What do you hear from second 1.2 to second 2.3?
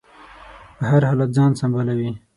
ځان سنبالوي.